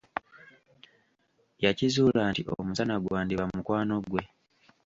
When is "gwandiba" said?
3.03-3.43